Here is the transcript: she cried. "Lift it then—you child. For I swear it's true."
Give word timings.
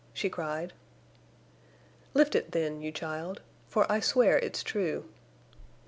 she 0.15 0.31
cried. 0.31 0.73
"Lift 2.15 2.33
it 2.33 2.53
then—you 2.53 2.91
child. 2.91 3.41
For 3.67 3.85
I 3.87 3.99
swear 3.99 4.39
it's 4.39 4.63
true." 4.63 5.05